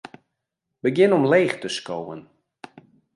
[0.83, 2.21] Begjin omleech te skowen.